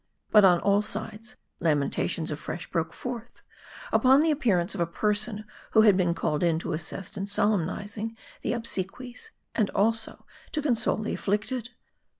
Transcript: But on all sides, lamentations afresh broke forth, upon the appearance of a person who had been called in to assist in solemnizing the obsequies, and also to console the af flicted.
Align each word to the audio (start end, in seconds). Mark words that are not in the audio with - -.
But 0.31 0.43
on 0.43 0.59
all 0.61 0.81
sides, 0.81 1.35
lamentations 1.59 2.31
afresh 2.31 2.67
broke 2.71 2.91
forth, 2.91 3.43
upon 3.91 4.21
the 4.21 4.31
appearance 4.31 4.73
of 4.73 4.81
a 4.81 4.87
person 4.87 5.45
who 5.73 5.81
had 5.81 5.95
been 5.95 6.15
called 6.15 6.41
in 6.41 6.57
to 6.57 6.73
assist 6.73 7.17
in 7.17 7.27
solemnizing 7.27 8.17
the 8.41 8.53
obsequies, 8.53 9.29
and 9.53 9.69
also 9.75 10.25
to 10.53 10.61
console 10.63 10.97
the 10.97 11.13
af 11.13 11.19
flicted. 11.23 11.69